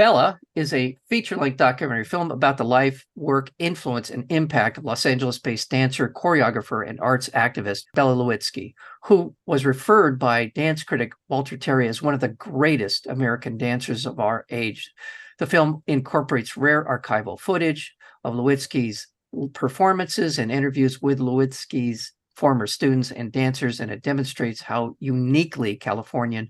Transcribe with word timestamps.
Bella 0.00 0.40
is 0.54 0.72
a 0.72 0.96
feature 1.10 1.36
length 1.36 1.58
documentary 1.58 2.06
film 2.06 2.30
about 2.30 2.56
the 2.56 2.64
life, 2.64 3.04
work, 3.16 3.50
influence, 3.58 4.08
and 4.08 4.24
impact 4.32 4.78
of 4.78 4.84
Los 4.86 5.04
Angeles 5.04 5.38
based 5.38 5.68
dancer, 5.68 6.08
choreographer, 6.08 6.88
and 6.88 6.98
arts 7.00 7.28
activist 7.34 7.82
Bella 7.92 8.14
Lewitzky, 8.14 8.72
who 9.04 9.34
was 9.44 9.66
referred 9.66 10.18
by 10.18 10.46
dance 10.54 10.84
critic 10.84 11.12
Walter 11.28 11.58
Terry 11.58 11.86
as 11.86 12.00
one 12.00 12.14
of 12.14 12.20
the 12.20 12.28
greatest 12.28 13.08
American 13.08 13.58
dancers 13.58 14.06
of 14.06 14.18
our 14.18 14.46
age. 14.48 14.90
The 15.38 15.46
film 15.46 15.82
incorporates 15.86 16.56
rare 16.56 16.82
archival 16.82 17.38
footage 17.38 17.94
of 18.24 18.32
Lewitzky's 18.32 19.06
performances 19.52 20.38
and 20.38 20.50
interviews 20.50 21.02
with 21.02 21.18
Lewitzky's 21.18 22.14
former 22.36 22.66
students 22.66 23.10
and 23.10 23.30
dancers, 23.30 23.80
and 23.80 23.90
it 23.90 24.00
demonstrates 24.00 24.62
how 24.62 24.96
uniquely 24.98 25.76
Californian 25.76 26.48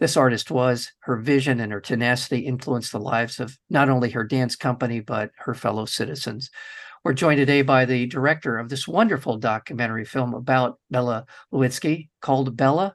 this 0.00 0.16
artist 0.16 0.50
was. 0.50 0.90
Her 1.00 1.16
vision 1.16 1.60
and 1.60 1.70
her 1.70 1.80
tenacity 1.80 2.40
influenced 2.40 2.90
the 2.90 2.98
lives 2.98 3.38
of 3.38 3.56
not 3.68 3.88
only 3.88 4.10
her 4.10 4.24
dance 4.24 4.56
company, 4.56 5.00
but 5.00 5.30
her 5.36 5.54
fellow 5.54 5.84
citizens. 5.84 6.50
We're 7.04 7.12
joined 7.12 7.38
today 7.38 7.62
by 7.62 7.84
the 7.84 8.06
director 8.06 8.58
of 8.58 8.68
this 8.68 8.88
wonderful 8.88 9.36
documentary 9.36 10.04
film 10.04 10.34
about 10.34 10.78
Bella 10.90 11.26
Lewitzky 11.52 12.08
called 12.20 12.56
Bella, 12.56 12.94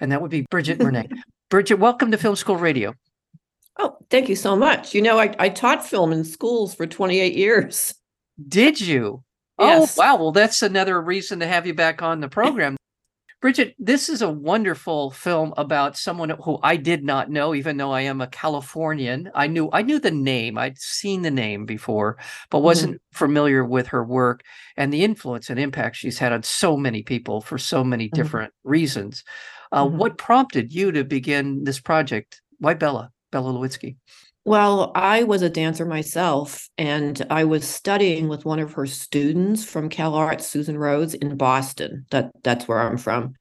and 0.00 0.12
that 0.12 0.20
would 0.20 0.30
be 0.30 0.46
Bridget 0.50 0.78
Murnane. 0.80 1.16
Bridget, 1.48 1.76
welcome 1.76 2.10
to 2.10 2.18
Film 2.18 2.36
School 2.36 2.56
Radio. 2.56 2.94
Oh, 3.78 3.96
thank 4.10 4.28
you 4.28 4.36
so 4.36 4.56
much. 4.56 4.94
You 4.94 5.02
know, 5.02 5.18
I, 5.18 5.34
I 5.38 5.48
taught 5.48 5.86
film 5.86 6.12
in 6.12 6.24
schools 6.24 6.74
for 6.74 6.86
28 6.86 7.34
years. 7.34 7.94
Did 8.48 8.80
you? 8.80 9.22
Oh, 9.58 9.66
yes. 9.66 9.98
Oh, 9.98 10.02
wow. 10.02 10.16
Well, 10.16 10.32
that's 10.32 10.62
another 10.62 11.00
reason 11.00 11.40
to 11.40 11.46
have 11.46 11.66
you 11.66 11.74
back 11.74 12.02
on 12.02 12.20
the 12.20 12.28
program. 12.28 12.76
Bridget, 13.40 13.74
this 13.78 14.10
is 14.10 14.20
a 14.20 14.28
wonderful 14.28 15.10
film 15.10 15.54
about 15.56 15.96
someone 15.96 16.28
who 16.44 16.58
I 16.62 16.76
did 16.76 17.02
not 17.02 17.30
know, 17.30 17.54
even 17.54 17.78
though 17.78 17.90
I 17.90 18.02
am 18.02 18.20
a 18.20 18.26
Californian. 18.26 19.30
I 19.34 19.46
knew 19.46 19.70
I 19.72 19.80
knew 19.80 19.98
the 19.98 20.10
name, 20.10 20.58
I'd 20.58 20.76
seen 20.76 21.22
the 21.22 21.30
name 21.30 21.64
before, 21.64 22.18
but 22.50 22.58
wasn't 22.58 22.96
mm-hmm. 22.96 23.16
familiar 23.16 23.64
with 23.64 23.86
her 23.88 24.04
work 24.04 24.42
and 24.76 24.92
the 24.92 25.04
influence 25.04 25.48
and 25.48 25.58
impact 25.58 25.96
she's 25.96 26.18
had 26.18 26.32
on 26.32 26.42
so 26.42 26.76
many 26.76 27.02
people 27.02 27.40
for 27.40 27.56
so 27.56 27.82
many 27.82 28.06
mm-hmm. 28.08 28.22
different 28.22 28.52
mm-hmm. 28.52 28.70
reasons. 28.70 29.24
Uh, 29.72 29.86
mm-hmm. 29.86 29.96
What 29.96 30.18
prompted 30.18 30.74
you 30.74 30.92
to 30.92 31.02
begin 31.02 31.64
this 31.64 31.80
project? 31.80 32.42
Why 32.58 32.74
Bella, 32.74 33.10
Bella 33.32 33.52
Lewitzky? 33.52 33.96
Well, 34.44 34.92
I 34.94 35.24
was 35.24 35.42
a 35.42 35.50
dancer 35.50 35.84
myself, 35.84 36.68
and 36.78 37.24
I 37.28 37.44
was 37.44 37.68
studying 37.68 38.28
with 38.28 38.46
one 38.46 38.58
of 38.58 38.72
her 38.72 38.86
students 38.86 39.64
from 39.64 39.90
Cal 39.90 40.14
Arts, 40.14 40.46
Susan 40.46 40.78
Rhodes, 40.78 41.12
in 41.12 41.36
Boston. 41.36 42.06
That 42.10 42.32
that's 42.42 42.66
where 42.66 42.80
I'm 42.80 42.96
from. 42.96 43.34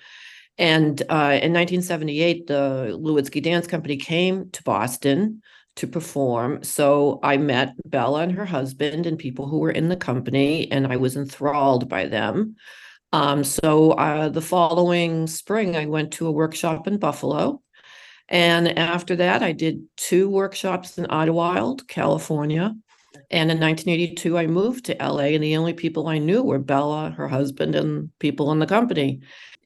And 0.57 1.01
uh, 1.03 1.39
in 1.41 1.53
1978, 1.53 2.47
the 2.47 2.99
Lewitzky 3.01 3.41
Dance 3.41 3.65
Company 3.65 3.95
came 3.95 4.49
to 4.51 4.63
Boston 4.63 5.41
to 5.77 5.87
perform. 5.87 6.63
So 6.63 7.21
I 7.23 7.37
met 7.37 7.75
Bella 7.85 8.23
and 8.23 8.33
her 8.33 8.45
husband 8.45 9.05
and 9.05 9.17
people 9.17 9.47
who 9.47 9.59
were 9.59 9.71
in 9.71 9.87
the 9.87 9.95
company, 9.95 10.69
and 10.69 10.85
I 10.85 10.97
was 10.97 11.15
enthralled 11.15 11.87
by 11.87 12.07
them. 12.07 12.57
Um, 13.13 13.45
so 13.45 13.91
uh, 13.91 14.27
the 14.27 14.41
following 14.41 15.27
spring, 15.27 15.77
I 15.77 15.85
went 15.85 16.11
to 16.13 16.27
a 16.27 16.31
workshop 16.31 16.87
in 16.87 16.97
Buffalo 16.97 17.61
and 18.29 18.77
after 18.77 19.15
that, 19.15 19.41
I 19.41 19.51
did 19.51 19.83
two 19.97 20.29
workshops 20.29 20.97
in 20.97 21.07
Idlewild, 21.07 21.87
California. 21.87 22.75
And 23.31 23.51
in 23.51 23.59
1982, 23.59 24.37
I 24.37 24.47
moved 24.47 24.85
to 24.85 24.97
LA, 24.99 25.33
and 25.33 25.43
the 25.43 25.57
only 25.57 25.73
people 25.73 26.07
I 26.07 26.19
knew 26.19 26.43
were 26.43 26.59
Bella, 26.59 27.11
her 27.11 27.27
husband, 27.27 27.75
and 27.75 28.11
people 28.19 28.51
in 28.51 28.59
the 28.59 28.67
company. 28.67 29.21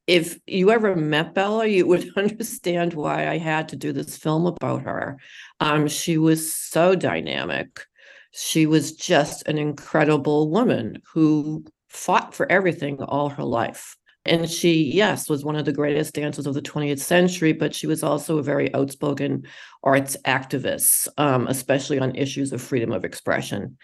If 0.08 0.40
you 0.48 0.72
ever 0.72 0.96
met 0.96 1.34
Bella, 1.34 1.66
you 1.68 1.86
would 1.88 2.10
understand 2.18 2.94
why 2.94 3.28
I 3.28 3.38
had 3.38 3.70
to 3.70 3.76
do 3.76 3.92
this 3.92 4.18
film 4.18 4.46
about 4.46 4.84
her. 4.84 5.18
Um, 5.60 5.88
she 5.88 6.18
was 6.18 6.56
so 6.56 6.96
dynamic. 6.96 7.86
She 8.32 8.66
was 8.66 8.94
just 8.94 9.48
an 9.48 9.58
incredible 9.58 10.50
woman 10.50 11.02
who 11.14 11.66
fought 11.90 12.34
for 12.34 12.52
everything 12.52 13.02
all 13.02 13.30
her 13.30 13.44
life. 13.44 13.96
And 14.26 14.50
she, 14.50 14.84
yes, 14.84 15.30
was 15.30 15.44
one 15.44 15.58
of 15.58 15.66
the 15.66 15.74
greatest 15.74 16.14
dancers 16.14 16.48
of 16.48 16.54
the 16.54 16.62
20th 16.62 17.00
century, 17.00 17.52
but 17.52 17.76
she 17.76 17.88
was 17.88 18.04
also 18.04 18.38
a 18.38 18.44
very 18.44 18.74
outspoken 18.74 19.46
arts 19.84 20.16
activist, 20.26 21.10
um, 21.18 21.48
especially 21.48 22.00
on 22.00 22.16
issues 22.16 22.54
of 22.54 22.62
freedom 22.62 22.94
of 22.94 23.04
expression. 23.04 23.78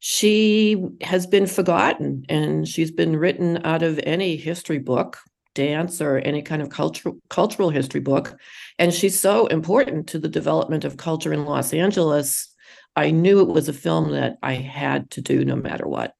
She 0.00 0.82
has 1.00 1.26
been 1.26 1.46
forgotten 1.46 2.24
and 2.28 2.68
she's 2.68 2.90
been 2.90 3.16
written 3.16 3.64
out 3.64 3.82
of 3.82 4.00
any 4.04 4.36
history 4.36 4.78
book, 4.78 5.18
dance, 5.54 6.00
or 6.00 6.18
any 6.18 6.42
kind 6.42 6.60
of 6.60 6.68
cultural 6.68 7.18
cultural 7.28 7.70
history 7.70 8.00
book. 8.00 8.38
And 8.78 8.92
she's 8.92 9.18
so 9.18 9.46
important 9.46 10.06
to 10.08 10.18
the 10.18 10.28
development 10.28 10.84
of 10.84 10.96
culture 10.98 11.32
in 11.32 11.44
Los 11.44 11.72
Angeles. 11.72 12.54
I 12.96 13.10
knew 13.10 13.40
it 13.40 13.48
was 13.48 13.68
a 13.68 13.74
film 13.74 14.12
that 14.12 14.36
I 14.42 14.54
had 14.54 15.10
to 15.12 15.22
do 15.22 15.44
no 15.44 15.56
matter 15.56 15.86
what. 15.86 16.14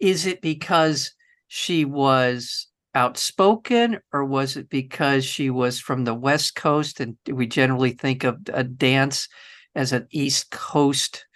Is 0.00 0.26
it 0.26 0.42
because 0.42 1.12
she 1.48 1.84
was 1.84 2.66
outspoken 2.96 4.00
or 4.10 4.24
was 4.24 4.56
it 4.56 4.70
because 4.70 5.22
she 5.22 5.50
was 5.50 5.78
from 5.78 6.04
the 6.04 6.14
west 6.14 6.56
coast 6.56 6.98
and 6.98 7.14
we 7.30 7.46
generally 7.46 7.90
think 7.90 8.24
of 8.24 8.38
a 8.54 8.64
dance 8.64 9.28
as 9.74 9.92
an 9.92 10.06
east 10.10 10.50
coast 10.50 11.26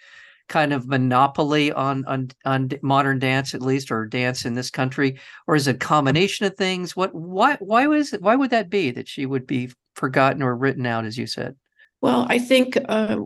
kind 0.49 0.73
of 0.73 0.87
monopoly 0.87 1.71
on 1.71 2.03
on 2.05 2.29
on 2.45 2.71
modern 2.81 3.19
dance 3.19 3.53
at 3.53 3.61
least 3.61 3.91
or 3.91 4.07
dance 4.07 4.43
in 4.43 4.55
this 4.55 4.71
country? 4.71 5.19
Or 5.47 5.55
is 5.55 5.67
it 5.67 5.75
a 5.75 5.79
combination 5.79 6.47
of 6.47 6.57
things? 6.57 6.95
What 6.95 7.13
why 7.13 7.57
why 7.59 7.85
was 7.85 8.11
why 8.19 8.35
would 8.35 8.49
that 8.49 8.71
be 8.71 8.89
that 8.91 9.07
she 9.07 9.27
would 9.27 9.45
be 9.45 9.71
forgotten 9.95 10.41
or 10.41 10.57
written 10.57 10.87
out 10.87 11.05
as 11.05 11.15
you 11.15 11.27
said? 11.27 11.55
Well 12.01 12.25
i 12.27 12.39
think 12.39 12.75
uh, 12.89 13.17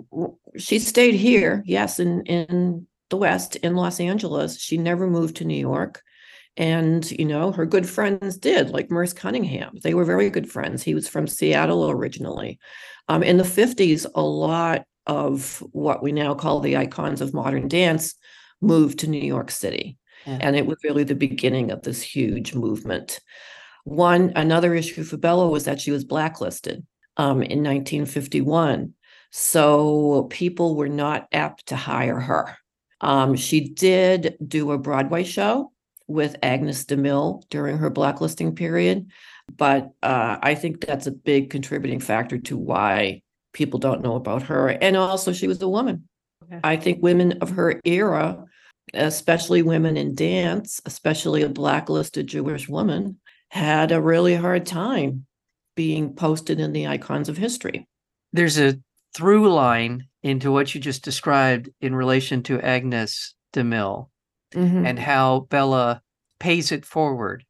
she 0.58 0.80
stayed 0.80 1.16
here 1.16 1.64
yes 1.66 2.00
in 2.00 2.22
in 2.26 2.86
the 3.10 3.18
west 3.18 3.56
in 3.56 3.76
los 3.76 4.02
angeles. 4.02 4.60
She 4.60 4.78
never 4.78 5.08
moved 5.08 5.38
to 5.38 5.46
new 5.46 5.60
york 5.60 6.04
and, 6.58 7.10
you 7.12 7.26
know, 7.26 7.52
her 7.52 7.66
good 7.66 7.88
friends 7.88 8.38
did, 8.38 8.70
like 8.70 8.90
Merce 8.90 9.14
Cunningham. 9.14 9.78
They 9.84 9.94
were 9.94 10.06
very 10.06 10.30
good 10.30 10.50
friends. 10.50 10.84
He 10.84 10.94
was 10.94 11.08
from 11.08 11.28
Seattle 11.28 11.90
originally. 11.90 12.60
Um, 13.10 13.24
in 13.24 13.38
the 13.38 13.44
50s, 13.44 14.06
a 14.16 14.22
lot 14.22 14.86
of 15.06 15.60
what 15.72 16.02
we 16.02 16.12
now 16.12 16.34
call 16.34 16.60
the 16.60 16.78
icons 16.78 17.22
of 17.22 17.34
modern 17.34 17.68
dance 17.68 18.16
moved 18.62 19.00
to 19.00 19.08
New 19.08 19.22
York 19.22 19.52
City. 19.52 19.98
Yeah. 20.26 20.40
And 20.42 20.56
it 20.56 20.66
was 20.66 20.78
really 20.84 21.04
the 21.04 21.14
beginning 21.14 21.72
of 21.72 21.84
this 21.84 22.02
huge 22.02 22.56
movement. 22.56 23.20
One, 23.84 24.32
another 24.36 24.74
issue 24.74 25.04
for 25.04 25.18
Bella 25.18 25.48
was 25.50 25.66
that 25.66 25.82
she 25.82 25.92
was 25.92 26.06
blacklisted 26.06 26.86
um, 27.18 27.44
in 27.44 27.64
1951. 27.64 28.94
So 29.32 30.28
people 30.32 30.76
were 30.76 30.90
not 30.90 31.28
apt 31.32 31.68
to 31.68 31.76
hire 31.76 32.20
her. 32.20 32.58
Um, 33.02 33.36
she 33.36 33.70
did 33.70 34.38
do 34.46 34.72
a 34.72 34.78
Broadway 34.78 35.26
show 35.26 35.72
with 36.08 36.36
Agnes 36.44 36.86
DeMille 36.86 37.44
during 37.50 37.78
her 37.78 37.90
blacklisting 37.90 38.56
period. 38.56 39.10
But 39.56 39.92
uh, 40.04 40.38
I 40.42 40.56
think 40.56 40.86
that's 40.86 41.08
a 41.08 41.12
big 41.12 41.50
contributing 41.50 42.00
factor 42.00 42.38
to 42.40 42.58
why 42.58 43.22
people 43.54 43.80
don't 43.80 44.02
know 44.02 44.16
about 44.16 44.44
her. 44.44 44.70
And 44.70 44.98
also, 44.98 45.34
she 45.34 45.48
was 45.48 45.62
a 45.62 45.70
woman. 45.70 46.08
Okay. 46.44 46.60
I 46.64 46.76
think 46.76 47.02
women 47.02 47.34
of 47.42 47.52
her 47.52 47.80
era, 47.86 48.44
especially 48.94 49.62
women 49.62 49.98
in 49.98 50.16
dance, 50.16 50.82
especially 50.86 51.42
a 51.42 51.50
blacklisted 51.50 52.28
Jewish 52.28 52.68
woman, 52.68 53.20
had 53.50 53.92
a 53.92 54.02
really 54.02 54.36
hard 54.36 54.66
time 54.66 55.26
being 55.76 56.14
posted 56.14 56.60
in 56.60 56.74
the 56.74 56.88
icons 56.88 57.30
of 57.30 57.38
history. 57.38 57.88
There's 58.34 58.60
a 58.60 58.80
through 59.16 59.52
line 59.52 60.08
into 60.24 60.52
what 60.52 60.76
you 60.76 60.82
just 60.82 61.04
described 61.04 61.70
in 61.82 61.96
relation 61.96 62.44
to 62.44 62.60
Agnes 62.60 63.34
DeMille 63.54 64.10
mm-hmm. 64.54 64.86
and 64.86 65.00
how 65.00 65.42
Bella 65.50 66.02
pays 66.40 66.72
it 66.72 66.86
forward 66.86 67.44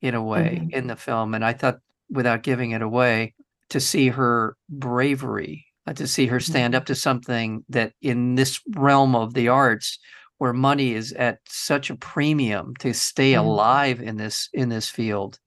in 0.00 0.14
a 0.14 0.22
way 0.22 0.60
mm-hmm. 0.60 0.76
in 0.76 0.86
the 0.86 0.96
film. 0.96 1.34
And 1.34 1.44
I 1.44 1.52
thought, 1.52 1.78
without 2.10 2.42
giving 2.42 2.72
it 2.72 2.82
away, 2.82 3.34
to 3.70 3.80
see 3.80 4.08
her 4.08 4.56
bravery, 4.68 5.66
uh, 5.86 5.94
to 5.94 6.06
see 6.06 6.26
her 6.26 6.40
stand 6.40 6.74
mm-hmm. 6.74 6.78
up 6.78 6.86
to 6.86 6.94
something 6.94 7.64
that 7.68 7.92
in 8.02 8.34
this 8.34 8.60
realm 8.74 9.16
of 9.16 9.34
the 9.34 9.48
arts, 9.48 9.98
where 10.38 10.52
money 10.52 10.92
is 10.92 11.12
at 11.12 11.38
such 11.48 11.90
a 11.90 11.96
premium 11.96 12.74
to 12.78 12.92
stay 12.92 13.32
mm-hmm. 13.32 13.46
alive 13.46 14.00
in 14.00 14.16
this 14.16 14.48
in 14.52 14.68
this 14.68 14.88
field 14.88 15.38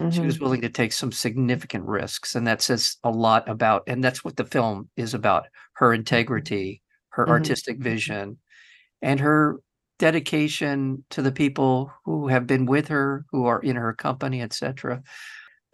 mm-hmm. 0.00 0.10
she 0.10 0.20
was 0.20 0.40
willing 0.40 0.60
to 0.60 0.68
take 0.68 0.92
some 0.92 1.12
significant 1.12 1.84
risks 1.84 2.34
and 2.34 2.46
that 2.46 2.62
says 2.62 2.96
a 3.04 3.10
lot 3.10 3.48
about 3.48 3.82
and 3.86 4.02
that's 4.02 4.24
what 4.24 4.36
the 4.36 4.44
film 4.44 4.88
is 4.96 5.14
about 5.14 5.46
her 5.74 5.88
mm-hmm. 5.88 6.00
integrity 6.00 6.82
her 7.10 7.24
mm-hmm. 7.24 7.32
artistic 7.32 7.78
vision 7.78 8.38
and 9.02 9.20
her 9.20 9.56
dedication 9.98 11.04
to 11.10 11.22
the 11.22 11.32
people 11.32 11.92
who 12.04 12.28
have 12.28 12.46
been 12.46 12.66
with 12.66 12.88
her, 12.88 13.24
who 13.30 13.46
are 13.46 13.60
in 13.60 13.76
her 13.76 13.92
company, 13.92 14.42
etc. 14.42 15.02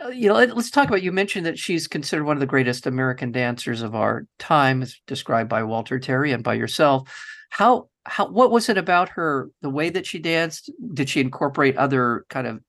uh, 0.04 0.08
you 0.08 0.28
know, 0.28 0.34
let, 0.34 0.50
us 0.56 0.70
talk 0.70 0.88
about. 0.88 1.02
You 1.02 1.12
mentioned 1.12 1.46
that 1.46 1.58
she's 1.58 1.88
considered 1.88 2.24
one 2.24 2.36
of 2.36 2.40
the 2.40 2.46
greatest 2.46 2.86
American 2.86 3.32
dancers 3.32 3.82
of 3.82 3.94
our 3.94 4.26
time, 4.38 4.82
as 4.82 5.00
described 5.06 5.48
by 5.48 5.62
Walter 5.62 5.98
Terry 5.98 6.32
and 6.32 6.44
by 6.44 6.54
yourself. 6.54 7.08
How 7.50 7.88
how 8.04 8.28
what 8.28 8.50
was 8.50 8.68
it 8.68 8.78
about 8.78 9.10
her? 9.10 9.50
The 9.60 9.70
way 9.70 9.90
that 9.90 10.06
she 10.06 10.18
danced? 10.18 10.70
Did 10.94 11.08
she 11.08 11.20
incorporate 11.20 11.76
other 11.76 12.24
kind 12.28 12.46
of 12.46 12.60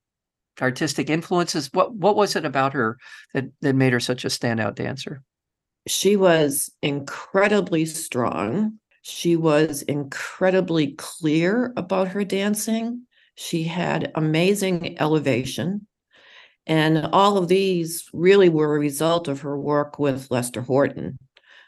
artistic 0.60 1.10
influences? 1.10 1.70
What 1.72 1.94
what 1.94 2.16
was 2.16 2.36
it 2.36 2.44
about 2.44 2.72
her 2.72 2.98
that 3.32 3.46
that 3.60 3.74
made 3.74 3.92
her 3.92 4.00
such 4.00 4.24
a 4.24 4.28
standout 4.28 4.74
dancer? 4.74 5.22
She 5.86 6.16
was 6.16 6.72
incredibly 6.82 7.84
strong. 7.84 8.78
She 9.06 9.36
was 9.36 9.82
incredibly 9.82 10.92
clear 10.92 11.74
about 11.76 12.08
her 12.08 12.24
dancing. 12.24 13.02
She 13.34 13.64
had 13.64 14.10
amazing 14.14 14.98
elevation. 14.98 15.86
And 16.66 17.08
all 17.12 17.36
of 17.36 17.48
these 17.48 18.08
really 18.14 18.48
were 18.48 18.74
a 18.74 18.78
result 18.78 19.28
of 19.28 19.42
her 19.42 19.60
work 19.60 19.98
with 19.98 20.30
Lester 20.30 20.62
Horton. 20.62 21.18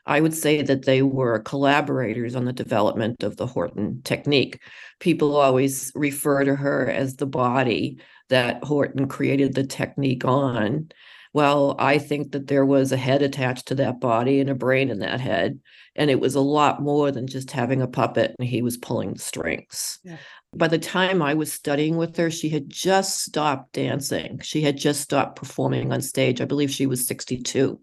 I 0.06 0.22
would 0.22 0.32
say 0.32 0.62
that 0.62 0.86
they 0.86 1.02
were 1.02 1.40
collaborators 1.40 2.34
on 2.34 2.46
the 2.46 2.54
development 2.54 3.22
of 3.22 3.36
the 3.36 3.46
Horton 3.46 4.00
technique. 4.02 4.58
People 4.98 5.36
always 5.36 5.92
refer 5.94 6.42
to 6.42 6.56
her 6.56 6.88
as 6.88 7.16
the 7.16 7.26
body 7.26 7.98
that 8.30 8.64
Horton 8.64 9.08
created 9.08 9.54
the 9.54 9.66
technique 9.66 10.24
on. 10.24 10.88
Well, 11.34 11.76
I 11.78 11.98
think 11.98 12.32
that 12.32 12.46
there 12.46 12.64
was 12.64 12.92
a 12.92 12.96
head 12.96 13.20
attached 13.20 13.66
to 13.66 13.74
that 13.74 14.00
body 14.00 14.40
and 14.40 14.48
a 14.48 14.54
brain 14.54 14.88
in 14.88 15.00
that 15.00 15.20
head. 15.20 15.60
And 15.96 16.10
it 16.10 16.20
was 16.20 16.34
a 16.34 16.40
lot 16.40 16.82
more 16.82 17.10
than 17.10 17.26
just 17.26 17.50
having 17.50 17.82
a 17.82 17.88
puppet 17.88 18.34
and 18.38 18.48
he 18.48 18.62
was 18.62 18.76
pulling 18.76 19.14
the 19.14 19.18
strings. 19.18 19.98
Yeah. 20.04 20.18
By 20.54 20.68
the 20.68 20.78
time 20.78 21.22
I 21.22 21.34
was 21.34 21.52
studying 21.52 21.96
with 21.96 22.16
her, 22.16 22.30
she 22.30 22.48
had 22.48 22.68
just 22.68 23.22
stopped 23.24 23.72
dancing. 23.72 24.40
She 24.40 24.62
had 24.62 24.76
just 24.76 25.00
stopped 25.00 25.36
performing 25.36 25.92
on 25.92 26.00
stage. 26.02 26.40
I 26.40 26.44
believe 26.44 26.70
she 26.70 26.86
was 26.86 27.06
62. 27.06 27.80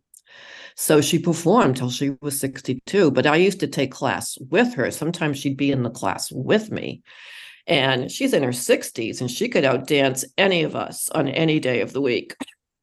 So 0.75 1.01
she 1.01 1.19
performed 1.19 1.77
till 1.77 1.89
she 1.89 2.11
was 2.21 2.39
62. 2.39 3.11
But 3.11 3.27
I 3.27 3.35
used 3.35 3.59
to 3.59 3.67
take 3.67 3.91
class 3.91 4.37
with 4.49 4.73
her. 4.75 4.89
Sometimes 4.91 5.37
she'd 5.37 5.57
be 5.57 5.71
in 5.71 5.83
the 5.83 5.89
class 5.89 6.31
with 6.31 6.71
me. 6.71 7.03
And 7.65 8.11
she's 8.11 8.33
in 8.33 8.43
her 8.43 8.49
60s 8.49 9.21
and 9.21 9.31
she 9.31 9.47
could 9.47 9.63
outdance 9.63 10.25
any 10.37 10.63
of 10.63 10.75
us 10.75 11.09
on 11.09 11.27
any 11.27 11.59
day 11.59 11.81
of 11.81 11.93
the 11.93 12.01
week. 12.01 12.35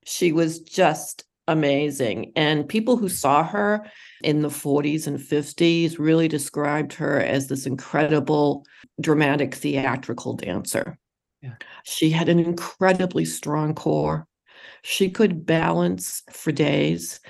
She 0.07 0.33
was 0.33 0.61
just 0.61 1.25
amazing. 1.51 2.33
And 2.37 2.69
people 2.69 2.97
who 2.97 3.09
saw 3.09 3.43
her 3.45 3.87
in 4.23 4.43
the 4.43 4.49
40s 4.49 5.07
and 5.07 5.19
50s 5.19 5.99
really 5.99 6.29
described 6.29 6.93
her 6.95 7.21
as 7.21 7.49
this 7.49 7.67
incredible 7.67 8.65
dramatic 9.01 9.55
theatrical 9.55 10.35
dancer. 10.35 10.99
Yeah. 11.43 11.55
She 11.85 12.11
had 12.11 12.29
an 12.29 12.39
incredibly 12.39 13.25
strong 13.25 13.75
core. 13.75 14.27
She 14.83 15.11
could 15.11 15.45
balance 15.45 16.23
for 16.31 16.53
days. 16.53 17.21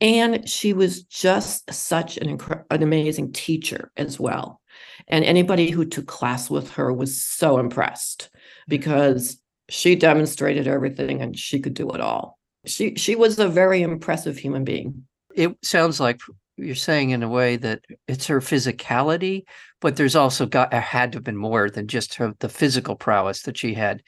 And 0.00 0.48
she 0.48 0.72
was 0.72 1.02
just 1.02 1.72
such 1.72 2.16
an, 2.16 2.38
incre- 2.38 2.64
an 2.70 2.82
amazing 2.82 3.32
teacher 3.32 3.92
as 3.96 4.18
well. 4.18 4.60
And 5.08 5.24
anybody 5.24 5.70
who 5.70 5.84
took 5.84 6.06
class 6.06 6.48
with 6.48 6.70
her 6.72 6.92
was 6.92 7.20
so 7.20 7.58
impressed 7.58 8.30
because 8.66 9.40
she 9.68 9.94
demonstrated 9.94 10.66
everything 10.66 11.20
and 11.20 11.38
she 11.38 11.60
could 11.60 11.74
do 11.74 11.90
it 11.90 12.00
all. 12.00 12.39
She 12.66 12.94
she 12.96 13.16
was 13.16 13.38
a 13.38 13.48
very 13.48 13.82
impressive 13.82 14.36
human 14.36 14.64
being. 14.64 15.04
It 15.34 15.56
sounds 15.62 16.00
like 16.00 16.20
you're 16.56 16.74
saying 16.74 17.10
in 17.10 17.22
a 17.22 17.28
way 17.28 17.56
that 17.56 17.80
it's 18.06 18.26
her 18.26 18.40
physicality, 18.40 19.44
but 19.80 19.96
there's 19.96 20.16
also 20.16 20.46
got 20.46 20.72
uh, 20.72 20.80
had 20.80 21.12
to 21.12 21.16
have 21.16 21.24
been 21.24 21.36
more 21.36 21.70
than 21.70 21.86
just 21.86 22.14
her 22.14 22.34
the 22.40 22.48
physical 22.48 22.96
prowess 22.96 23.42
that 23.42 23.56
she 23.56 23.74
had. 23.74 24.02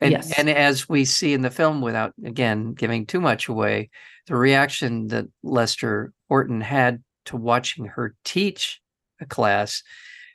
And 0.00 0.12
yes. 0.12 0.32
and 0.38 0.48
as 0.48 0.88
we 0.88 1.04
see 1.04 1.34
in 1.34 1.42
the 1.42 1.50
film, 1.50 1.80
without 1.80 2.14
again 2.24 2.72
giving 2.74 3.04
too 3.04 3.20
much 3.20 3.48
away, 3.48 3.90
the 4.26 4.36
reaction 4.36 5.08
that 5.08 5.26
Lester 5.42 6.12
Horton 6.28 6.60
had 6.60 7.02
to 7.26 7.36
watching 7.36 7.86
her 7.86 8.14
teach 8.24 8.80
a 9.20 9.26
class 9.26 9.82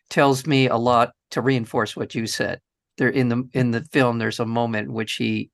tells 0.09 0.45
me 0.45 0.67
a 0.67 0.75
lot 0.75 1.11
to 1.31 1.41
reinforce 1.41 1.95
what 1.95 2.13
you 2.13 2.27
said. 2.27 2.59
There 2.97 3.09
in 3.09 3.29
the 3.29 3.49
in 3.53 3.71
the 3.71 3.81
film, 3.91 4.19
there's 4.19 4.39
a 4.39 4.45
moment 4.45 4.89
in 4.89 4.93
which 4.93 5.13
he, 5.13 5.49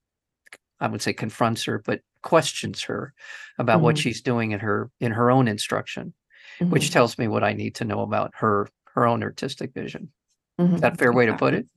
I 0.79 0.87
would 0.87 1.01
say, 1.01 1.13
confronts 1.13 1.63
her, 1.65 1.81
but 1.85 2.01
questions 2.21 2.83
her 2.83 3.13
about 3.57 3.77
mm-hmm. 3.77 3.85
what 3.85 3.97
she's 3.97 4.21
doing 4.21 4.51
in 4.51 4.59
her 4.59 4.89
in 4.99 5.11
her 5.11 5.31
own 5.31 5.47
instruction, 5.47 6.13
mm-hmm. 6.59 6.71
which 6.71 6.91
tells 6.91 7.17
me 7.17 7.27
what 7.27 7.43
I 7.43 7.53
need 7.53 7.75
to 7.75 7.85
know 7.85 8.01
about 8.01 8.31
her 8.35 8.67
her 8.93 9.05
own 9.05 9.23
artistic 9.23 9.73
vision. 9.73 10.11
Mm-hmm. 10.59 10.75
Is 10.75 10.81
that 10.81 10.97
fair 10.97 11.13
way 11.13 11.25
to 11.25 11.35
put 11.35 11.53
it? 11.53 11.67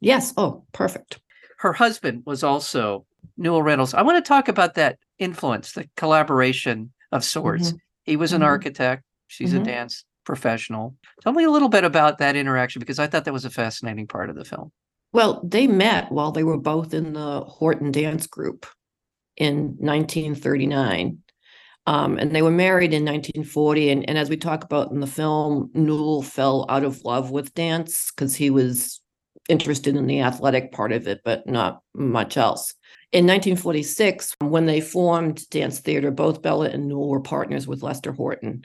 Yes. 0.00 0.34
Oh, 0.36 0.64
perfect. 0.72 1.20
Her 1.58 1.72
husband 1.72 2.22
was 2.26 2.42
also 2.42 3.06
Newell 3.36 3.62
Reynolds. 3.62 3.94
I 3.94 4.02
want 4.02 4.22
to 4.22 4.28
talk 4.28 4.48
about 4.48 4.74
that 4.74 4.98
influence, 5.18 5.72
the 5.72 5.88
collaboration 5.96 6.92
of 7.12 7.24
sorts. 7.24 7.68
Mm-hmm. 7.68 7.76
He 8.02 8.16
was 8.16 8.32
an 8.32 8.40
mm-hmm. 8.40 8.48
architect. 8.48 9.04
She's 9.28 9.52
a 9.52 9.56
mm-hmm. 9.56 9.66
dance 9.66 10.04
professional. 10.24 10.96
Tell 11.22 11.32
me 11.32 11.44
a 11.44 11.50
little 11.50 11.68
bit 11.68 11.84
about 11.84 12.18
that 12.18 12.36
interaction 12.36 12.80
because 12.80 12.98
I 12.98 13.06
thought 13.06 13.24
that 13.24 13.32
was 13.32 13.44
a 13.44 13.50
fascinating 13.50 14.06
part 14.06 14.30
of 14.30 14.36
the 14.36 14.44
film. 14.44 14.72
Well, 15.12 15.40
they 15.44 15.66
met 15.66 16.10
while 16.10 16.32
they 16.32 16.42
were 16.42 16.58
both 16.58 16.92
in 16.92 17.12
the 17.12 17.40
Horton 17.40 17.92
Dance 17.92 18.26
Group 18.26 18.66
in 19.36 19.76
1939. 19.78 21.18
Um, 21.86 22.16
and 22.18 22.34
they 22.34 22.42
were 22.42 22.50
married 22.50 22.94
in 22.94 23.04
1940. 23.04 23.90
And, 23.90 24.08
and 24.08 24.16
as 24.16 24.30
we 24.30 24.36
talk 24.36 24.64
about 24.64 24.90
in 24.90 25.00
the 25.00 25.06
film, 25.06 25.70
Newell 25.74 26.22
fell 26.22 26.64
out 26.68 26.84
of 26.84 27.04
love 27.04 27.30
with 27.30 27.54
dance 27.54 28.10
because 28.10 28.34
he 28.34 28.50
was 28.50 29.00
interested 29.48 29.94
in 29.94 30.06
the 30.06 30.22
athletic 30.22 30.72
part 30.72 30.92
of 30.92 31.06
it, 31.06 31.20
but 31.24 31.46
not 31.46 31.82
much 31.94 32.36
else. 32.36 32.74
In 33.12 33.26
1946, 33.26 34.34
when 34.40 34.66
they 34.66 34.80
formed 34.80 35.48
Dance 35.50 35.80
Theater, 35.80 36.10
both 36.10 36.42
Bella 36.42 36.70
and 36.70 36.88
Newell 36.88 37.08
were 37.08 37.20
partners 37.20 37.66
with 37.66 37.82
Lester 37.82 38.12
Horton. 38.12 38.64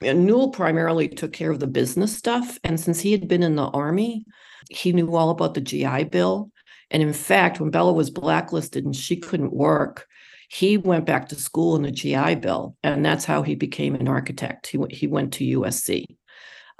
And 0.00 0.24
Newell 0.24 0.50
primarily 0.50 1.08
took 1.08 1.32
care 1.32 1.50
of 1.50 1.60
the 1.60 1.66
business 1.66 2.16
stuff. 2.16 2.58
And 2.64 2.80
since 2.80 3.00
he 3.00 3.12
had 3.12 3.28
been 3.28 3.42
in 3.42 3.56
the 3.56 3.66
Army, 3.66 4.24
he 4.70 4.92
knew 4.92 5.14
all 5.14 5.30
about 5.30 5.54
the 5.54 5.60
GI 5.60 6.04
Bill. 6.04 6.50
And 6.90 7.02
in 7.02 7.12
fact, 7.12 7.60
when 7.60 7.70
Bella 7.70 7.92
was 7.92 8.10
blacklisted 8.10 8.84
and 8.84 8.96
she 8.96 9.16
couldn't 9.16 9.52
work, 9.52 10.06
he 10.52 10.76
went 10.76 11.06
back 11.06 11.28
to 11.28 11.36
school 11.36 11.76
in 11.76 11.82
the 11.82 11.92
GI 11.92 12.34
Bill. 12.34 12.76
And 12.82 13.06
that's 13.06 13.24
how 13.24 13.42
he 13.42 13.54
became 13.54 13.94
an 13.94 14.08
architect. 14.08 14.66
He, 14.66 14.78
he 14.90 15.06
went 15.06 15.32
to 15.34 15.60
USC 15.60 16.06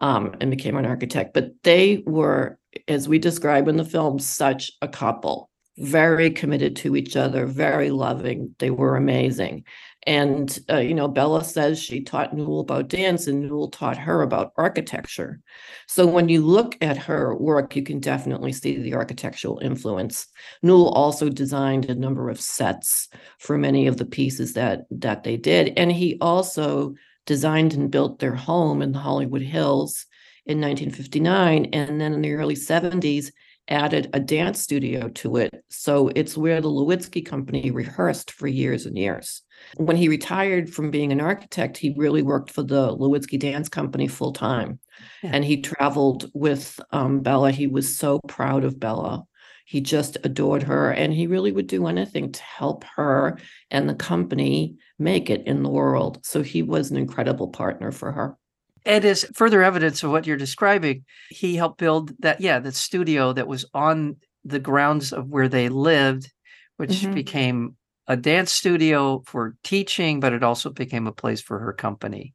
um, 0.00 0.34
and 0.40 0.50
became 0.50 0.76
an 0.76 0.86
architect. 0.86 1.34
But 1.34 1.52
they 1.62 2.02
were, 2.04 2.58
as 2.88 3.08
we 3.08 3.20
describe 3.20 3.68
in 3.68 3.76
the 3.76 3.84
film, 3.84 4.18
such 4.18 4.72
a 4.82 4.88
couple 4.88 5.49
very 5.78 6.30
committed 6.30 6.76
to 6.76 6.96
each 6.96 7.16
other, 7.16 7.46
very 7.46 7.90
loving. 7.90 8.54
They 8.58 8.70
were 8.70 8.96
amazing. 8.96 9.64
And, 10.06 10.58
uh, 10.70 10.78
you 10.78 10.94
know, 10.94 11.08
Bella 11.08 11.44
says 11.44 11.80
she 11.80 12.02
taught 12.02 12.34
Newell 12.34 12.60
about 12.60 12.88
dance 12.88 13.26
and 13.26 13.42
Newell 13.42 13.68
taught 13.68 13.98
her 13.98 14.22
about 14.22 14.52
architecture. 14.56 15.40
So 15.86 16.06
when 16.06 16.28
you 16.28 16.44
look 16.44 16.76
at 16.80 16.96
her 16.96 17.34
work, 17.36 17.76
you 17.76 17.82
can 17.82 18.00
definitely 18.00 18.52
see 18.52 18.78
the 18.78 18.94
architectural 18.94 19.58
influence. 19.58 20.26
Newell 20.62 20.88
also 20.88 21.28
designed 21.28 21.86
a 21.86 21.94
number 21.94 22.30
of 22.30 22.40
sets 22.40 23.08
for 23.38 23.58
many 23.58 23.86
of 23.86 23.98
the 23.98 24.06
pieces 24.06 24.54
that 24.54 24.86
that 24.90 25.22
they 25.22 25.36
did. 25.36 25.74
And 25.76 25.92
he 25.92 26.16
also 26.20 26.94
designed 27.26 27.74
and 27.74 27.90
built 27.90 28.18
their 28.18 28.34
home 28.34 28.80
in 28.80 28.92
the 28.92 28.98
Hollywood 28.98 29.42
Hills 29.42 30.06
in 30.46 30.60
1959. 30.60 31.66
And 31.66 32.00
then 32.00 32.14
in 32.14 32.22
the 32.22 32.32
early 32.32 32.56
70s, 32.56 33.30
added 33.68 34.10
a 34.12 34.20
dance 34.20 34.60
studio 34.60 35.08
to 35.08 35.36
it. 35.36 35.64
So 35.68 36.08
it's 36.14 36.36
where 36.36 36.60
the 36.60 36.68
Lewitzky 36.68 37.24
company 37.24 37.70
rehearsed 37.70 38.32
for 38.32 38.48
years 38.48 38.86
and 38.86 38.98
years. 38.98 39.42
When 39.76 39.96
he 39.96 40.08
retired 40.08 40.72
from 40.72 40.90
being 40.90 41.12
an 41.12 41.20
architect, 41.20 41.76
he 41.76 41.94
really 41.96 42.22
worked 42.22 42.50
for 42.50 42.62
the 42.62 42.96
Lewitzky 42.96 43.38
Dance 43.38 43.68
Company 43.68 44.08
full 44.08 44.32
time. 44.32 44.80
Yeah. 45.22 45.30
And 45.34 45.44
he 45.44 45.60
traveled 45.60 46.30
with 46.34 46.80
um, 46.90 47.20
Bella. 47.20 47.52
He 47.52 47.66
was 47.66 47.96
so 47.96 48.20
proud 48.26 48.64
of 48.64 48.80
Bella. 48.80 49.24
He 49.66 49.80
just 49.80 50.16
adored 50.24 50.64
her. 50.64 50.90
And 50.90 51.12
he 51.12 51.26
really 51.28 51.52
would 51.52 51.68
do 51.68 51.86
anything 51.86 52.32
to 52.32 52.42
help 52.42 52.84
her 52.96 53.38
and 53.70 53.88
the 53.88 53.94
company 53.94 54.76
make 54.98 55.30
it 55.30 55.46
in 55.46 55.62
the 55.62 55.70
world. 55.70 56.24
So 56.24 56.42
he 56.42 56.62
was 56.62 56.90
an 56.90 56.96
incredible 56.96 57.48
partner 57.48 57.92
for 57.92 58.10
her. 58.12 58.36
And 58.84 59.04
as 59.04 59.24
further 59.34 59.62
evidence 59.62 60.02
of 60.02 60.10
what 60.10 60.26
you're 60.26 60.36
describing, 60.36 61.04
he 61.28 61.56
helped 61.56 61.78
build 61.78 62.12
that, 62.20 62.40
yeah, 62.40 62.58
the 62.58 62.72
studio 62.72 63.32
that 63.32 63.46
was 63.46 63.64
on 63.74 64.16
the 64.44 64.58
grounds 64.58 65.12
of 65.12 65.28
where 65.28 65.48
they 65.48 65.68
lived, 65.68 66.32
which 66.76 66.90
mm-hmm. 66.90 67.14
became 67.14 67.76
a 68.06 68.16
dance 68.16 68.52
studio 68.52 69.22
for 69.26 69.56
teaching, 69.62 70.18
but 70.18 70.32
it 70.32 70.42
also 70.42 70.70
became 70.70 71.06
a 71.06 71.12
place 71.12 71.40
for 71.40 71.58
her 71.58 71.72
company 71.72 72.34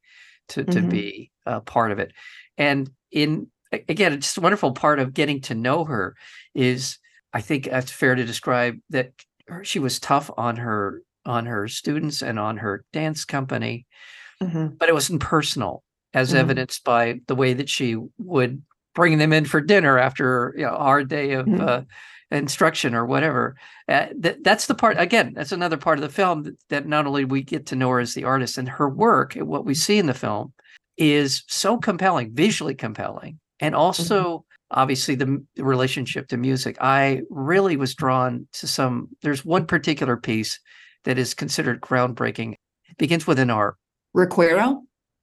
to, 0.49 0.63
to 0.63 0.79
mm-hmm. 0.79 0.89
be 0.89 1.31
a 1.45 1.61
part 1.61 1.91
of 1.91 1.99
it. 1.99 2.11
And 2.57 2.89
in 3.11 3.47
again, 3.71 4.13
it's 4.13 4.27
just 4.27 4.37
a 4.37 4.41
wonderful 4.41 4.71
part 4.71 4.99
of 4.99 5.13
getting 5.13 5.41
to 5.41 5.55
know 5.55 5.83
her 5.85 6.15
is 6.53 6.97
I 7.33 7.41
think 7.41 7.65
that's 7.65 7.91
fair 7.91 8.15
to 8.15 8.23
describe 8.23 8.77
that 8.91 9.11
she 9.63 9.79
was 9.79 9.99
tough 9.99 10.29
on 10.37 10.57
her 10.57 11.01
on 11.25 11.47
her 11.47 11.67
students 11.67 12.21
and 12.21 12.39
on 12.39 12.57
her 12.57 12.85
dance 12.93 13.25
company, 13.25 13.87
mm-hmm. 14.41 14.67
but 14.77 14.89
it 14.89 14.93
wasn't 14.93 15.21
personal 15.21 15.83
as 16.15 16.29
mm-hmm. 16.29 16.37
evidenced 16.37 16.83
by 16.83 17.19
the 17.27 17.35
way 17.35 17.53
that 17.53 17.69
she 17.69 17.97
would 18.17 18.63
bring 18.95 19.19
them 19.19 19.33
in 19.33 19.45
for 19.45 19.61
dinner 19.61 19.99
after 19.99 20.55
you 20.57 20.63
know, 20.63 20.73
a 20.73 20.79
hard 20.79 21.09
day 21.09 21.33
of 21.33 21.45
mm-hmm. 21.45 21.61
uh, 21.61 21.81
instruction 22.31 22.95
or 22.95 23.05
whatever. 23.05 23.55
Uh, 23.87 24.07
that, 24.17 24.43
that's 24.43 24.65
the 24.65 24.73
part, 24.73 24.97
again, 24.97 25.33
that's 25.35 25.51
another 25.51 25.77
part 25.77 25.99
of 25.99 26.01
the 26.01 26.09
film 26.09 26.43
that, 26.43 26.55
that 26.69 26.87
not 26.87 27.05
only 27.05 27.25
we 27.25 27.43
get 27.43 27.67
to 27.67 27.75
know 27.75 27.89
her 27.89 27.99
as 27.99 28.13
the 28.13 28.23
artist 28.23 28.57
and 28.57 28.69
her 28.69 28.89
work, 28.89 29.33
what 29.33 29.65
we 29.65 29.75
see 29.75 29.99
in 29.99 30.07
the 30.07 30.13
film 30.13 30.53
is 30.97 31.43
so 31.47 31.77
compelling, 31.77 32.33
visually 32.33 32.73
compelling, 32.73 33.37
and 33.59 33.75
Mm-hmm. 33.75 33.81
also 33.81 34.45
obviously 34.71 35.15
the, 35.15 35.43
the 35.55 35.63
relationship 35.63 36.27
to 36.29 36.37
music. 36.37 36.77
I 36.81 37.21
really 37.29 37.77
was 37.77 37.93
drawn 37.93 38.47
to 38.53 38.67
some, 38.67 39.09
there's 39.21 39.45
one 39.45 39.67
particular 39.67 40.17
piece 40.17 40.59
that 41.03 41.17
is 41.17 41.33
considered 41.33 41.81
groundbreaking. 41.81 42.53
It 42.89 42.97
begins 42.97 43.27
with 43.27 43.39
an 43.39 43.49
R. 43.49 43.77
Recuerdo? 44.15 44.81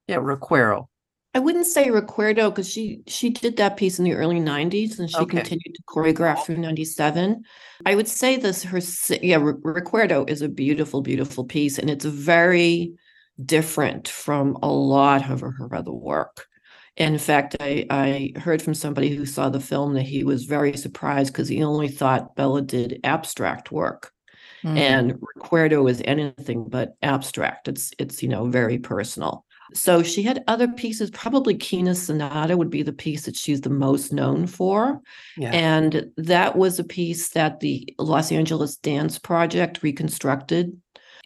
Yeah, 0.09 0.17
Requero. 0.17 0.87
I 1.35 1.39
wouldn't 1.39 1.67
say 1.67 1.89
Recuerdo 1.89 2.51
because 2.51 2.69
she 2.71 3.01
she 3.07 3.31
did 3.31 3.57
that 3.57 3.79
piece 3.79 3.99
in 3.99 4.05
the 4.05 4.13
early 4.13 4.39
90s 4.39 4.99
and 4.99 5.11
she 5.11 5.17
Okay. 5.17 5.39
continued 5.39 5.75
to 5.75 5.83
choreograph 5.89 6.45
through 6.45 6.59
97. 6.59 7.43
I 7.87 7.95
would 7.95 8.09
say 8.09 8.37
this 8.37 8.63
her 8.65 8.81
yeah, 9.23 9.37
Re- 9.37 9.55
Recuerdo 9.55 10.29
is 10.29 10.43
a 10.43 10.49
beautiful, 10.49 11.01
beautiful 11.01 11.45
piece 11.45 11.79
and 11.79 11.89
it's 11.89 12.05
very 12.05 12.93
different 13.43 14.09
from 14.09 14.59
a 14.63 14.71
lot 14.71 15.31
of 15.31 15.41
her, 15.41 15.53
her 15.53 15.75
other 15.75 15.93
work. 15.93 16.47
In 16.99 17.17
fact, 17.17 17.57
I, 17.61 17.87
I 17.89 18.39
heard 18.39 18.61
from 18.61 18.75
somebody 18.75 19.17
who 19.17 19.25
saw 19.25 19.49
the 19.49 19.59
film 19.59 19.95
that 19.95 20.03
he 20.03 20.25
was 20.25 20.45
very 20.45 20.77
surprised 20.77 21.33
because 21.33 21.49
he 21.49 21.65
only 21.65 21.89
thought 21.89 22.37
Bella 22.37 22.61
did 22.61 23.01
abstract 23.05 23.73
work. 23.73 24.13
Mm. 24.63 24.77
and 24.77 25.13
Recuerdo 25.15 25.91
is 25.91 26.03
anything 26.05 26.67
but 26.69 26.91
abstract. 27.03 27.69
It's 27.69 27.93
it's 27.99 28.23
you 28.23 28.29
know 28.29 28.45
very 28.47 28.79
personal. 28.79 29.45
So 29.75 30.03
she 30.03 30.23
had 30.23 30.45
other 30.47 30.69
pieces. 30.69 31.11
Probably 31.11 31.55
Kinaesonata 31.55 32.57
would 32.57 32.71
be 32.71 32.83
the 32.83 32.93
piece 32.93 33.25
that 33.27 33.37
she's 33.37 33.61
the 33.61 33.71
most 33.71 34.13
known 34.13 34.47
for, 34.47 35.01
yeah. 35.37 35.51
and 35.53 36.11
that 36.17 36.57
was 36.57 36.79
a 36.79 36.85
piece 36.85 37.31
that 37.31 37.61
the 37.61 37.95
Los 37.99 38.33
Angeles 38.33 38.77
Dance 38.77 39.19
Project 39.19 39.83
reconstructed 39.83 40.77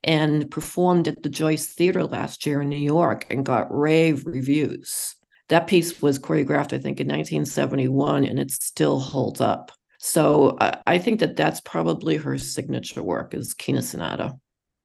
and 0.05 0.50
performed 0.50 1.09
at 1.09 1.23
the 1.23 1.29
Joyce 1.29 1.67
Theater 1.67 2.05
last 2.05 2.47
year 2.47 2.62
in 2.62 2.69
New 2.69 2.76
York 2.76 3.26
and 3.31 3.45
got 3.45 3.76
rave 3.76 4.25
reviews. 4.26 5.17
That 5.49 5.67
piece 5.67 6.03
was 6.03 6.19
choreographed, 6.19 6.73
I 6.73 6.79
think, 6.79 7.00
in 7.00 7.07
1971, 7.07 8.25
and 8.25 8.38
it 8.38 8.50
still 8.50 8.99
holds 8.99 9.41
up. 9.41 9.73
So 9.99 10.57
I 10.61 10.79
I 10.87 10.99
think 10.99 11.21
that 11.21 11.37
that's 11.37 11.61
probably 11.61 12.17
her 12.17 12.38
signature 12.38 13.03
work 13.03 13.35
is 13.35 13.55
Kinaesonata. 13.55 14.38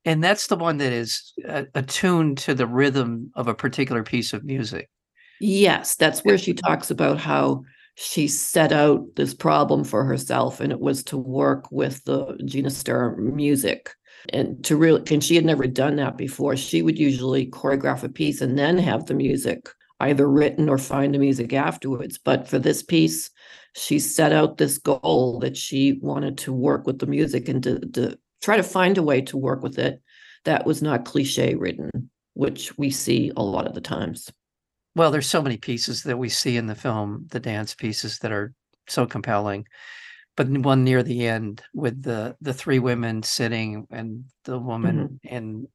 And 0.05 0.23
that's 0.23 0.47
the 0.47 0.55
one 0.55 0.77
that 0.77 0.91
is 0.91 1.33
uh, 1.47 1.63
attuned 1.75 2.39
to 2.39 2.55
the 2.55 2.65
rhythm 2.65 3.31
of 3.35 3.47
a 3.47 3.53
particular 3.53 4.03
piece 4.03 4.33
of 4.33 4.43
music. 4.43 4.89
Yes, 5.39 5.95
that's 5.95 6.21
where 6.21 6.37
she 6.37 6.53
talks 6.53 6.91
about 6.91 7.19
how 7.19 7.63
she 7.95 8.27
set 8.27 8.71
out 8.71 9.05
this 9.15 9.33
problem 9.33 9.83
for 9.83 10.03
herself, 10.03 10.59
and 10.59 10.71
it 10.71 10.79
was 10.79 11.03
to 11.05 11.17
work 11.17 11.71
with 11.71 12.03
the 12.05 12.37
Ginastera 12.45 13.17
music. 13.17 13.91
And 14.29 14.63
to 14.65 14.75
really, 14.75 15.01
and 15.11 15.23
she 15.23 15.35
had 15.35 15.45
never 15.45 15.65
done 15.65 15.95
that 15.95 16.17
before. 16.17 16.55
She 16.55 16.81
would 16.83 16.99
usually 16.99 17.47
choreograph 17.47 18.03
a 18.03 18.09
piece 18.09 18.41
and 18.41 18.57
then 18.57 18.77
have 18.77 19.07
the 19.07 19.15
music 19.15 19.69
either 19.99 20.29
written 20.29 20.69
or 20.69 20.77
find 20.77 21.13
the 21.13 21.19
music 21.19 21.53
afterwards. 21.53 22.17
But 22.17 22.47
for 22.47 22.59
this 22.59 22.83
piece, 22.83 23.29
she 23.75 23.99
set 23.99 24.31
out 24.31 24.57
this 24.57 24.77
goal 24.77 25.39
that 25.39 25.57
she 25.57 25.99
wanted 26.01 26.37
to 26.39 26.53
work 26.53 26.85
with 26.85 26.99
the 26.99 27.05
music 27.07 27.49
and 27.49 27.63
to, 27.63 27.79
to 27.79 28.17
try 28.41 28.57
to 28.57 28.63
find 28.63 28.97
a 28.97 29.03
way 29.03 29.21
to 29.21 29.37
work 29.37 29.61
with 29.63 29.79
it 29.79 30.01
that 30.45 30.65
was 30.65 30.81
not 30.81 31.05
cliche 31.05 31.55
ridden, 31.55 32.09
which 32.33 32.77
we 32.77 32.89
see 32.89 33.31
a 33.35 33.43
lot 33.43 33.67
of 33.67 33.73
the 33.73 33.81
times. 33.81 34.31
Well, 34.95 35.11
there's 35.11 35.29
so 35.29 35.41
many 35.41 35.57
pieces 35.57 36.03
that 36.03 36.17
we 36.17 36.29
see 36.29 36.57
in 36.57 36.67
the 36.67 36.75
film, 36.75 37.27
the 37.29 37.39
dance 37.39 37.75
pieces 37.75 38.19
that 38.19 38.31
are 38.31 38.53
so 38.87 39.05
compelling. 39.05 39.67
But 40.35 40.49
one 40.49 40.83
near 40.83 41.03
the 41.03 41.27
end 41.27 41.61
with 41.73 42.01
the 42.01 42.35
the 42.41 42.53
three 42.53 42.79
women 42.79 43.21
sitting 43.21 43.85
and 43.91 44.25
the 44.45 44.57
woman 44.57 45.19
mm-hmm. 45.25 45.35
in 45.35 45.67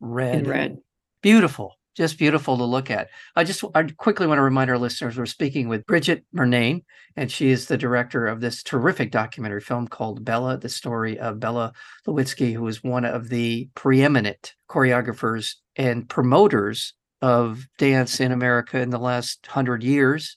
red, 0.00 0.40
In 0.40 0.48
red. 0.48 0.78
beautiful, 1.22 1.76
just 1.94 2.18
beautiful 2.18 2.56
to 2.56 2.64
look 2.64 2.90
at. 2.90 3.08
I 3.36 3.44
just 3.44 3.64
I 3.74 3.82
quickly 3.82 4.26
want 4.26 4.38
to 4.38 4.42
remind 4.42 4.70
our 4.70 4.78
listeners 4.78 5.16
we're 5.16 5.26
speaking 5.26 5.68
with 5.68 5.86
Bridget 5.86 6.24
Murnane, 6.34 6.84
and 7.16 7.30
she 7.30 7.50
is 7.50 7.66
the 7.66 7.76
director 7.76 8.26
of 8.26 8.40
this 8.40 8.62
terrific 8.62 9.10
documentary 9.10 9.60
film 9.60 9.88
called 9.88 10.24
Bella, 10.24 10.56
the 10.58 10.68
story 10.68 11.18
of 11.18 11.40
Bella 11.40 11.72
Lewitzky, 12.06 12.54
who 12.54 12.66
is 12.66 12.82
one 12.82 13.04
of 13.04 13.28
the 13.28 13.68
preeminent 13.74 14.54
choreographers 14.68 15.56
and 15.76 16.08
promoters 16.08 16.94
of 17.20 17.66
dance 17.78 18.20
in 18.20 18.32
America 18.32 18.80
in 18.80 18.90
the 18.90 18.98
last 18.98 19.46
hundred 19.46 19.82
years. 19.82 20.36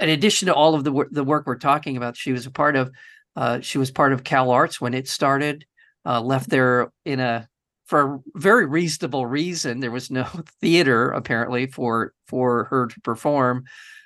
In 0.00 0.08
addition 0.08 0.46
to 0.46 0.54
all 0.54 0.74
of 0.74 0.84
the 0.84 1.04
the 1.10 1.24
work 1.24 1.46
we're 1.46 1.56
talking 1.56 1.96
about, 1.96 2.16
she 2.16 2.32
was 2.32 2.46
a 2.46 2.50
part 2.50 2.76
of. 2.76 2.90
Uh, 3.36 3.60
she 3.60 3.78
was 3.78 3.92
part 3.92 4.12
of 4.12 4.24
Cal 4.24 4.50
Arts 4.50 4.80
when 4.80 4.94
it 4.94 5.06
started. 5.06 5.64
Uh, 6.04 6.20
left 6.20 6.48
there 6.48 6.90
in 7.04 7.20
a 7.20 7.46
for 7.88 8.16
a 8.16 8.20
very 8.36 8.66
reasonable 8.66 9.26
reason. 9.26 9.80
There 9.80 9.92
was 9.92 10.10
no 10.10 10.24
theater 10.62 11.10
apparently 11.10 11.68
for 11.68 12.14
for 12.28 12.66
her 12.66 12.88
to 12.88 13.00
perform 13.02 13.64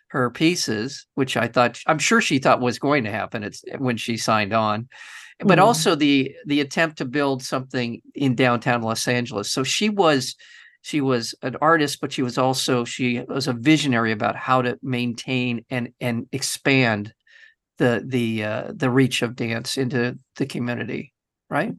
her 0.09 0.31
pieces, 0.31 1.07
which 1.17 1.37
I 1.37 1.49
thought 1.49 1.81
I'm 1.89 1.99
sure 2.01 2.21
she 2.23 2.39
thought 2.41 2.61
was 2.62 2.79
going 2.81 3.05
to 3.05 3.11
happen. 3.12 3.45
It's 3.45 3.65
when 3.79 3.99
she 3.99 4.17
signed 4.19 4.55
on, 4.55 4.89
but 5.41 5.59
Mhm. 5.59 5.62
also 5.62 5.95
the 5.97 6.35
the 6.47 6.61
attempt 6.61 6.99
to 6.99 7.05
build 7.07 7.43
something 7.43 8.01
in 8.15 8.35
downtown 8.37 8.83
Los 8.83 9.09
Angeles. 9.09 9.53
So 9.53 9.65
she 9.65 9.89
was 9.91 10.37
she 10.83 11.01
was 11.01 11.35
an 11.43 11.57
artist, 11.62 12.01
but 12.01 12.12
she 12.12 12.23
was 12.23 12.39
also 12.39 12.85
she 12.85 13.21
was 13.29 13.49
a 13.49 13.53
visionary 13.55 14.12
about 14.12 14.37
how 14.37 14.62
to 14.62 14.79
maintain 14.83 15.65
and 15.71 15.91
and 16.01 16.27
expand 16.33 17.15
the 17.79 18.03
the 18.07 18.45
uh, 18.45 18.73
the 18.75 18.91
reach 18.91 19.23
of 19.23 19.37
dance 19.37 19.77
into 19.79 20.19
the 20.37 20.47
community. 20.47 21.12
Right. 21.51 21.73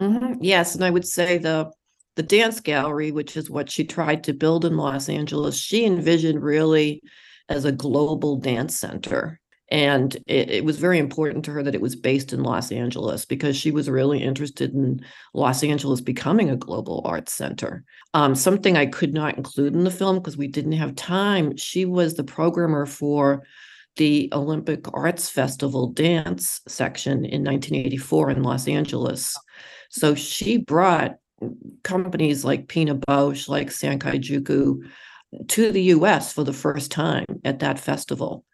Mhm. 0.00 0.38
Yes, 0.40 0.74
and 0.74 0.84
I 0.84 0.90
would 0.90 1.06
say 1.06 1.38
the 1.38 1.70
the 2.16 2.22
dance 2.22 2.60
gallery, 2.60 3.10
which 3.10 3.36
is 3.36 3.50
what 3.50 3.68
she 3.70 3.84
tried 3.84 4.22
to 4.24 4.32
build 4.32 4.64
in 4.64 4.76
Los 4.76 5.08
Angeles, 5.08 5.56
she 5.56 5.84
envisioned 5.84 6.42
really 6.42 7.02
as 7.48 7.64
a 7.64 7.72
global 7.72 8.36
dance 8.36 8.76
center. 8.78 9.40
And 9.70 10.14
it, 10.28 10.48
it 10.50 10.64
was 10.64 10.78
very 10.78 10.98
important 11.00 11.44
to 11.46 11.50
her 11.52 11.62
that 11.64 11.74
it 11.74 11.80
was 11.80 11.96
based 11.96 12.32
in 12.32 12.44
Los 12.44 12.70
Angeles 12.70 13.24
because 13.24 13.56
she 13.56 13.72
was 13.72 13.90
really 13.90 14.22
interested 14.22 14.74
in 14.74 15.00
Los 15.32 15.64
Angeles 15.64 16.00
becoming 16.00 16.50
a 16.50 16.56
global 16.56 17.02
arts 17.04 17.32
center. 17.32 17.82
Um, 18.12 18.36
something 18.36 18.76
I 18.76 18.86
could 18.86 19.12
not 19.12 19.36
include 19.36 19.74
in 19.74 19.82
the 19.82 19.90
film 19.90 20.16
because 20.16 20.36
we 20.36 20.46
didn't 20.46 20.72
have 20.72 20.94
time. 20.94 21.56
She 21.56 21.84
was 21.84 22.14
the 22.14 22.22
programmer 22.22 22.86
for 22.86 23.42
the 23.96 24.28
Olympic 24.32 24.84
Arts 24.94 25.28
Festival 25.30 25.88
dance 25.88 26.60
section 26.68 27.24
in 27.24 27.42
1984 27.42 28.30
in 28.30 28.42
Los 28.44 28.68
Angeles. 28.68 29.34
So 29.94 30.16
she 30.16 30.56
brought 30.56 31.18
companies 31.84 32.44
like 32.44 32.66
Pina 32.66 32.96
Bausch, 32.96 33.48
like 33.48 33.68
Sankai 33.68 34.20
Juku, 34.20 34.80
to 35.48 35.70
the 35.70 35.82
US 35.82 36.32
for 36.32 36.42
the 36.42 36.52
first 36.52 36.90
time 36.90 37.24
at 37.44 37.60
that 37.60 37.78
festival. 37.78 38.44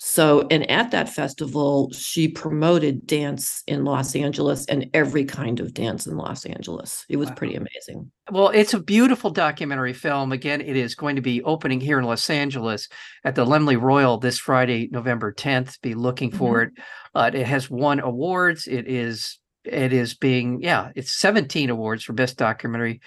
So, 0.00 0.46
and 0.50 0.68
at 0.68 0.90
that 0.92 1.08
festival, 1.08 1.92
she 1.92 2.26
promoted 2.26 3.06
dance 3.06 3.62
in 3.68 3.84
Los 3.84 4.14
Angeles 4.16 4.64
and 4.66 4.90
every 4.92 5.24
kind 5.24 5.60
of 5.60 5.72
dance 5.72 6.06
in 6.06 6.16
Los 6.16 6.44
Angeles. 6.46 7.04
It 7.08 7.16
was 7.16 7.28
Wow. 7.28 7.34
pretty 7.34 7.54
amazing. 7.54 8.10
Well, 8.30 8.48
it's 8.50 8.74
a 8.74 8.80
beautiful 8.80 9.30
documentary 9.30 9.92
film. 9.92 10.32
Again, 10.32 10.60
it 10.60 10.76
is 10.76 10.96
going 10.96 11.14
to 11.16 11.22
be 11.22 11.42
opening 11.44 11.80
here 11.80 11.98
in 12.00 12.04
Los 12.04 12.28
Angeles 12.28 12.88
at 13.24 13.36
the 13.36 13.44
Laemmle 13.44 13.80
Royal 13.80 14.18
this 14.18 14.38
Friday, 14.38 14.88
November 14.90 15.32
10th. 15.32 15.80
Be 15.80 15.94
looking 15.94 16.32
for 16.32 16.62
it. 16.62 16.72
Uh, 17.14 17.30
it 17.34 17.46
has 17.46 17.70
won 17.70 18.00
awards. 18.00 18.66
It 18.66 18.86
is 18.88 19.38
it 19.70 19.92
is 19.92 20.14
being 20.14 20.60
yeah, 20.62 20.90
it's 20.94 21.12
17 21.12 21.70
awards 21.70 22.04
for 22.04 22.12
best 22.12 22.36
documentary, 22.36 23.00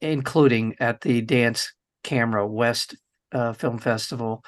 including 0.00 0.76
at 0.80 1.00
the 1.00 1.20
Dance 1.20 1.72
Camera 2.02 2.46
West 2.46 2.96
uh, 3.32 3.52
Film 3.52 3.78
Festival, 3.78 4.44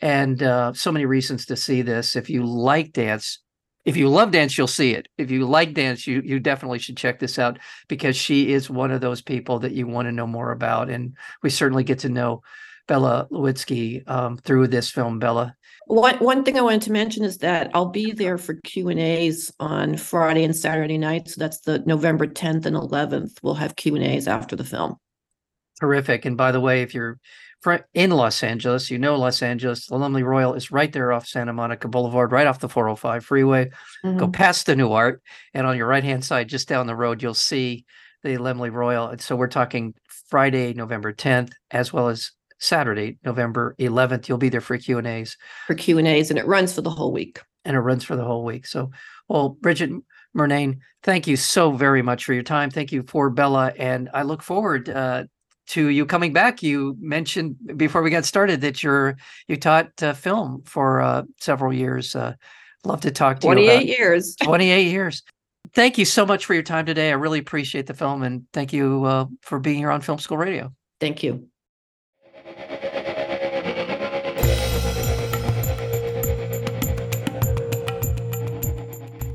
and 0.00 0.42
uh, 0.42 0.72
so 0.72 0.92
many 0.92 1.06
reasons 1.06 1.46
to 1.46 1.56
see 1.56 1.82
this. 1.82 2.16
If 2.16 2.30
you 2.30 2.44
like 2.44 2.92
dance. 2.92 3.40
If 3.84 3.96
you 3.96 4.10
love 4.10 4.32
dance, 4.32 4.58
you'll 4.58 4.66
see 4.66 4.92
it. 4.92 5.08
If 5.16 5.30
you 5.30 5.46
like 5.46 5.72
dance, 5.72 6.06
you 6.06 6.20
you 6.22 6.40
definitely 6.40 6.78
should 6.78 6.98
check 6.98 7.18
this 7.18 7.38
out 7.38 7.58
because 7.88 8.16
she 8.16 8.52
is 8.52 8.68
one 8.68 8.90
of 8.90 9.00
those 9.00 9.22
people 9.22 9.60
that 9.60 9.72
you 9.72 9.86
want 9.86 10.06
to 10.08 10.12
know 10.12 10.26
more 10.26 10.52
about. 10.52 10.90
And 10.90 11.16
we 11.42 11.48
certainly 11.48 11.84
get 11.84 12.00
to 12.00 12.10
know 12.10 12.42
Bella 12.86 13.28
Lewitzky 13.30 14.02
um, 14.10 14.36
through 14.36 14.66
this 14.66 14.90
film, 14.90 15.18
Bella. 15.18 15.54
One 15.88 16.16
one 16.18 16.44
thing 16.44 16.58
I 16.58 16.62
wanted 16.62 16.82
to 16.82 16.92
mention 16.92 17.24
is 17.24 17.38
that 17.38 17.70
I'll 17.72 17.88
be 17.88 18.12
there 18.12 18.36
for 18.36 18.54
Q 18.62 18.88
and 18.90 19.00
A's 19.00 19.50
on 19.58 19.96
Friday 19.96 20.44
and 20.44 20.54
Saturday 20.54 20.98
night. 20.98 21.28
So 21.28 21.36
that's 21.38 21.60
the 21.60 21.78
November 21.80 22.26
10th 22.26 22.66
and 22.66 22.76
11th. 22.76 23.38
We'll 23.42 23.54
have 23.54 23.74
Q 23.76 23.96
and 23.96 24.04
A's 24.04 24.28
after 24.28 24.54
the 24.54 24.64
film. 24.64 24.96
Terrific. 25.80 26.26
And 26.26 26.36
by 26.36 26.52
the 26.52 26.60
way, 26.60 26.82
if 26.82 26.92
you're 26.92 27.18
in 27.94 28.10
Los 28.10 28.42
Angeles, 28.42 28.90
you 28.90 28.98
know 28.98 29.16
Los 29.16 29.40
Angeles, 29.42 29.86
the 29.86 29.96
Laemmle 29.96 30.24
Royal 30.24 30.52
is 30.54 30.70
right 30.70 30.92
there 30.92 31.10
off 31.10 31.26
Santa 31.26 31.52
Monica 31.54 31.88
Boulevard, 31.88 32.32
right 32.32 32.46
off 32.46 32.60
the 32.60 32.68
405 32.68 33.24
freeway. 33.24 33.70
Go 34.04 34.28
Mhm. 34.28 34.32
past 34.32 34.66
the 34.66 34.74
Nuart, 34.74 35.18
and 35.54 35.66
on 35.66 35.76
your 35.76 35.86
right 35.86 36.04
hand 36.04 36.24
side, 36.24 36.48
just 36.48 36.68
down 36.68 36.86
the 36.86 36.94
road, 36.94 37.22
you'll 37.22 37.34
see 37.34 37.84
the 38.22 38.36
Laemmle 38.36 38.72
Royal. 38.72 39.08
And 39.08 39.20
so 39.20 39.36
we're 39.36 39.46
talking 39.48 39.94
Friday, 40.28 40.74
November 40.74 41.12
10th, 41.12 41.52
as 41.70 41.92
well 41.92 42.08
as 42.08 42.32
Saturday, 42.58 43.18
November 43.24 43.74
11th. 43.78 44.28
You'll 44.28 44.38
be 44.38 44.48
there 44.48 44.60
for 44.60 44.76
Q 44.78 44.98
and 44.98 45.06
A's. 45.06 45.36
for 45.66 45.74
Q 45.74 45.98
and 45.98 46.08
A's, 46.08 46.30
and 46.30 46.38
it 46.38 46.46
runs 46.46 46.74
for 46.74 46.82
the 46.82 46.90
whole 46.90 47.12
week. 47.12 47.40
and 47.64 47.76
it 47.76 47.80
runs 47.80 48.04
for 48.04 48.16
the 48.16 48.24
whole 48.24 48.44
week. 48.44 48.66
So, 48.66 48.90
well, 49.28 49.50
Bridget 49.50 49.90
Murnane, 50.36 50.78
thank 51.02 51.26
you 51.26 51.36
so 51.36 51.72
very 51.72 52.02
much 52.02 52.24
for 52.24 52.32
your 52.32 52.42
time. 52.42 52.70
Thank 52.70 52.92
you 52.92 53.02
for 53.06 53.28
Bella, 53.30 53.72
and 53.78 54.08
I 54.14 54.22
look 54.22 54.42
forward 54.42 54.88
uh, 54.88 55.24
to 55.68 55.88
you 55.88 56.06
coming 56.06 56.32
back. 56.32 56.62
You 56.62 56.96
mentioned 57.00 57.56
before 57.76 58.02
we 58.02 58.10
got 58.10 58.24
started 58.24 58.62
that 58.62 58.82
you're 58.82 59.16
you 59.48 59.56
taught 59.56 60.02
uh, 60.02 60.14
film 60.14 60.62
for 60.64 61.00
uh, 61.00 61.22
several 61.40 61.72
years. 61.72 62.16
Uh, 62.16 62.34
love 62.84 63.02
to 63.02 63.10
talk 63.10 63.40
to 63.40 63.46
28 63.46 63.64
you. 63.64 63.70
28 63.70 63.98
years. 63.98 64.36
28 64.42 64.82
years. 64.90 65.22
Thank 65.74 65.98
you 65.98 66.06
so 66.06 66.24
much 66.24 66.46
for 66.46 66.54
your 66.54 66.62
time 66.62 66.86
today. 66.86 67.10
I 67.10 67.14
really 67.14 67.38
appreciate 67.38 67.86
the 67.86 67.94
film, 67.94 68.22
and 68.22 68.46
thank 68.54 68.72
you 68.72 69.04
uh, 69.04 69.26
for 69.42 69.58
being 69.58 69.78
here 69.78 69.90
on 69.90 70.00
Film 70.00 70.18
School 70.18 70.38
Radio. 70.38 70.72
Thank 71.00 71.22
you. 71.22 71.48